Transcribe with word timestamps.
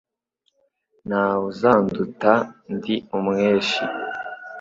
Nta 1.07 1.23
we 1.35 1.41
uzanduta 1.51 2.31
ndi 2.73 2.95
umweshi, 3.17 3.81